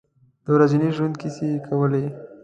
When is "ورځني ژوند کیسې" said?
0.55-1.45